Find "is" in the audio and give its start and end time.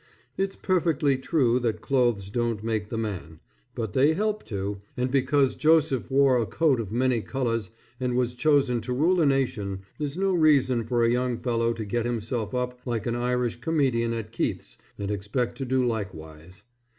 9.99-10.17